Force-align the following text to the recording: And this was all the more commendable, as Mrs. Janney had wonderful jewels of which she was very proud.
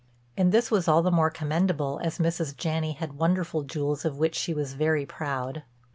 And 0.35 0.51
this 0.51 0.71
was 0.71 0.87
all 0.87 1.03
the 1.03 1.11
more 1.11 1.29
commendable, 1.29 1.99
as 2.03 2.17
Mrs. 2.17 2.57
Janney 2.57 2.93
had 2.93 3.19
wonderful 3.19 3.61
jewels 3.61 4.03
of 4.03 4.17
which 4.17 4.33
she 4.33 4.51
was 4.51 4.73
very 4.73 5.05
proud. 5.05 5.61